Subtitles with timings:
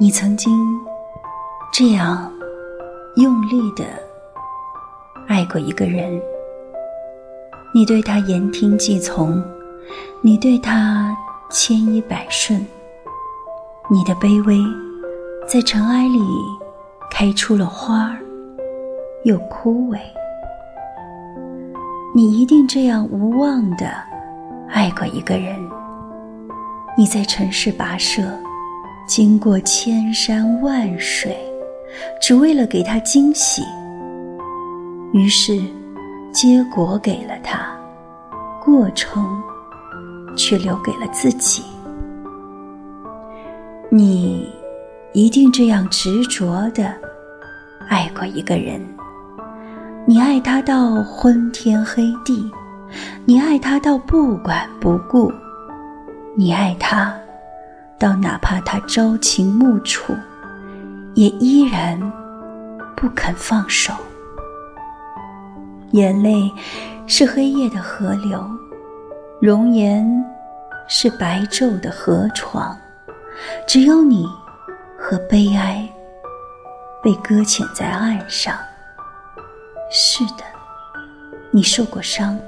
[0.00, 0.52] 你曾经
[1.72, 2.32] 这样
[3.16, 3.84] 用力的
[5.26, 6.20] 爱过一个人，
[7.74, 9.42] 你对他言听计从，
[10.22, 11.16] 你对他
[11.50, 12.64] 千依百顺，
[13.90, 14.56] 你的卑微
[15.48, 16.20] 在尘埃里
[17.10, 18.18] 开出了花儿，
[19.24, 19.98] 又枯萎。
[22.14, 23.86] 你一定这样无望的
[24.70, 25.56] 爱过一个人，
[26.96, 28.22] 你在尘世跋涉。
[29.06, 31.34] 经过千山万水，
[32.20, 33.62] 只为了给他惊喜。
[35.14, 35.58] 于是，
[36.30, 37.74] 结果给了他，
[38.62, 39.42] 过程
[40.36, 41.62] 却留给了自己。
[43.88, 44.46] 你
[45.14, 46.92] 一定这样执着的
[47.88, 48.78] 爱过一个人，
[50.04, 52.50] 你爱他到昏天黑地，
[53.24, 55.32] 你爱他到不管不顾，
[56.36, 57.14] 你爱他。
[57.98, 60.14] 到哪怕他朝秦暮楚，
[61.14, 62.00] 也依然
[62.96, 63.92] 不肯放手。
[65.90, 66.52] 眼泪
[67.08, 68.48] 是黑夜的河流，
[69.40, 70.06] 容颜
[70.86, 72.78] 是白昼的河床，
[73.66, 74.26] 只有你
[74.96, 75.88] 和悲哀
[77.02, 78.54] 被搁浅在岸上。
[79.90, 80.44] 是的，
[81.50, 82.38] 你受过伤，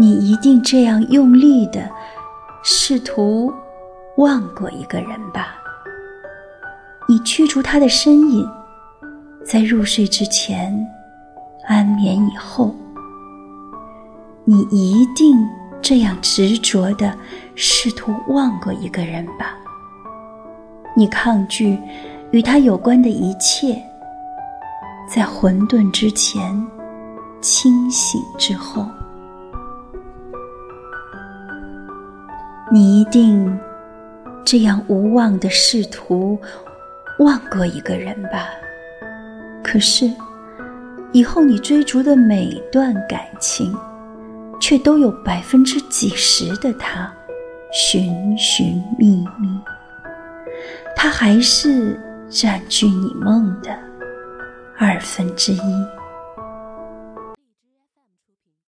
[0.00, 1.86] 你一定这样用力的。
[2.62, 3.52] 试图
[4.16, 5.56] 忘过一个人吧，
[7.06, 8.48] 你驱逐他的身影，
[9.44, 10.74] 在入睡之前，
[11.66, 12.74] 安眠以后，
[14.44, 15.36] 你一定
[15.82, 17.14] 这样执着的
[17.54, 19.54] 试图忘过一个人吧。
[20.96, 21.78] 你抗拒
[22.30, 23.78] 与他有关的一切，
[25.06, 26.66] 在混沌之前，
[27.42, 28.86] 清醒之后。
[32.72, 33.58] 你一定
[34.44, 36.38] 这样无望的试图
[37.18, 38.48] 忘过一个人吧？
[39.62, 40.10] 可是
[41.12, 43.76] 以后你追逐的每段感情，
[44.60, 47.12] 却都有百分之几十的他
[47.72, 49.60] 寻寻觅觅，
[50.96, 53.76] 他还是占据你梦的
[54.78, 55.86] 二分之一。